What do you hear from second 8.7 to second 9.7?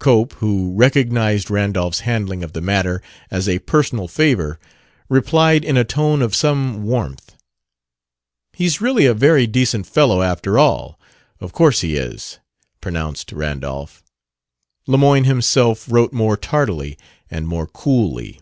really a very